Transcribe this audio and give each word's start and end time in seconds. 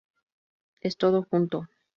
Es 0.79 0.97
todo 0.97 1.25
junto. 1.29 1.67